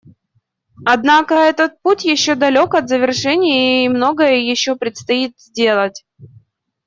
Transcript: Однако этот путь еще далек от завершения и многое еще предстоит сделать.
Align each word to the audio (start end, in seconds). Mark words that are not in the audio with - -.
Однако 0.83 1.35
этот 1.35 1.79
путь 1.83 2.05
еще 2.05 2.33
далек 2.33 2.73
от 2.73 2.89
завершения 2.89 3.85
и 3.85 3.87
многое 3.87 4.37
еще 4.37 4.75
предстоит 4.75 5.39
сделать. 5.39 6.03